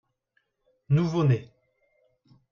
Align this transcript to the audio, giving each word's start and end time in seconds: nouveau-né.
nouveau-né. 0.89 1.51